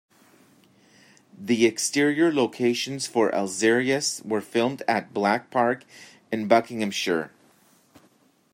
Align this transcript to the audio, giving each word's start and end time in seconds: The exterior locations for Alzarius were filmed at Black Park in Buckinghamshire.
The 1.37 1.67
exterior 1.67 2.33
locations 2.33 3.05
for 3.05 3.29
Alzarius 3.29 4.25
were 4.25 4.41
filmed 4.41 4.81
at 4.87 5.13
Black 5.13 5.51
Park 5.51 5.83
in 6.31 6.47
Buckinghamshire. 6.47 7.29